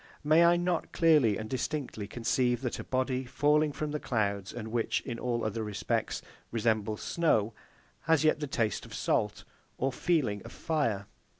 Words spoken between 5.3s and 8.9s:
other respects, resembles snow, has yet the taste